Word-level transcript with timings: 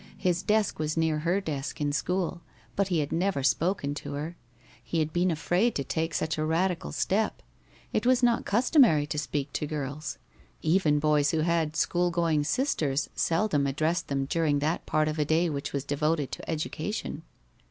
His 0.17 0.41
desk 0.41 0.79
was 0.79 0.97
near 0.97 1.19
her 1.19 1.39
desk 1.39 1.79
in 1.79 1.91
school, 1.91 2.41
but 2.75 2.87
he 2.87 3.01
had 3.01 3.11
never 3.11 3.43
spoken 3.43 3.93
to 3.93 4.13
her. 4.13 4.35
He 4.83 4.97
had 4.97 5.13
been 5.13 5.29
afraid 5.29 5.75
to 5.75 5.83
take 5.83 6.15
such 6.15 6.39
a 6.39 6.43
radical 6.43 6.91
step. 6.91 7.43
It 7.93 8.03
was 8.07 8.23
not 8.23 8.43
customary 8.43 9.05
to 9.05 9.19
speak 9.19 9.53
to 9.53 9.67
girls. 9.67 10.17
Even 10.63 10.97
boys 10.97 11.29
who 11.29 11.41
had 11.41 11.75
school 11.75 12.09
going 12.09 12.43
sisters 12.43 13.11
seldom 13.13 13.67
addressed 13.67 14.07
them 14.07 14.25
during 14.25 14.57
that 14.57 14.87
part 14.87 15.07
of 15.07 15.19
a 15.19 15.23
day 15.23 15.51
which 15.51 15.71
was 15.71 15.83
devoted 15.83 16.31
to 16.31 16.49
education. 16.49 17.21